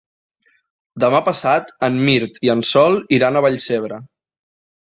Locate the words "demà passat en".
1.03-2.01